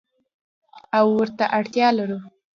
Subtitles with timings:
[0.97, 2.19] او ورته اړتیا لرو.